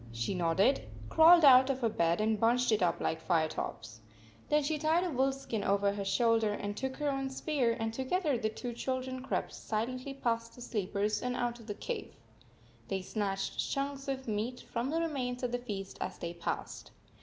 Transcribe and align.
She 0.11 0.33
nodded, 0.33 0.87
crawled 1.09 1.45
out 1.45 1.69
of 1.69 1.81
her 1.81 1.87
bed, 1.87 2.21
and 2.21 2.39
bunched 2.39 2.71
it 2.71 2.81
up 2.81 2.99
like 2.99 3.21
Firetop 3.21 3.81
s. 3.83 4.01
Then 4.49 4.63
she 4.63 4.79
tied 4.79 5.03
a 5.03 5.11
wolf 5.11 5.35
skin 5.35 5.63
over 5.63 5.93
her 5.93 6.03
shoulder 6.03 6.53
and 6.53 6.75
took 6.75 6.97
her 6.97 7.07
own 7.11 7.29
spear, 7.29 7.77
and 7.79 7.93
together 7.93 8.35
the 8.35 8.49
two 8.49 8.73
children 8.73 9.21
crept 9.21 9.53
silently 9.53 10.15
past 10.15 10.55
the 10.55 10.61
sleepers 10.61 11.21
and 11.21 11.35
out 11.35 11.59
of 11.59 11.67
the 11.67 11.75
cave. 11.75 12.15
They 12.87 13.03
snatched 13.03 13.59
chunks 13.59 14.07
of 14.07 14.27
meat 14.27 14.61
from 14.73 14.89
the 14.89 14.99
remains 15.01 15.43
of 15.43 15.51
the 15.51 15.59
feast 15.59 15.99
as 16.01 16.17
they 16.17 16.33
passed. 16.33 16.89